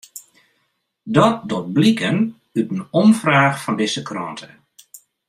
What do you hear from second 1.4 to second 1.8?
docht